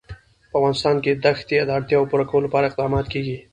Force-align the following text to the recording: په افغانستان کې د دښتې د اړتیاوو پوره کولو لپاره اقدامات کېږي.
په 0.49 0.55
افغانستان 0.59 0.95
کې 1.03 1.11
د 1.13 1.17
دښتې 1.25 1.57
د 1.65 1.69
اړتیاوو 1.77 2.09
پوره 2.11 2.25
کولو 2.31 2.45
لپاره 2.47 2.65
اقدامات 2.67 3.05
کېږي. 3.13 3.37